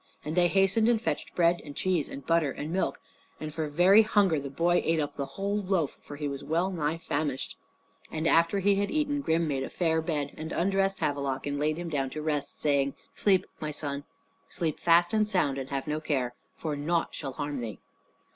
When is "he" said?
6.15-6.27, 8.61-8.73